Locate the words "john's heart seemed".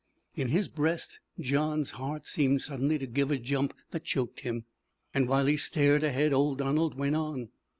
1.39-2.63